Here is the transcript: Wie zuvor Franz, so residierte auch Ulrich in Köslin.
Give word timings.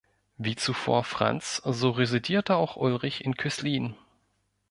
Wie 0.39 0.55
zuvor 0.55 1.03
Franz, 1.03 1.57
so 1.63 1.91
residierte 1.91 2.55
auch 2.55 2.75
Ulrich 2.75 3.23
in 3.23 3.37
Köslin. 3.37 3.93